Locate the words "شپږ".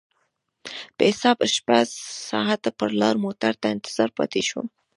1.55-1.87